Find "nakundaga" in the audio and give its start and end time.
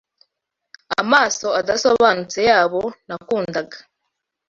3.07-3.77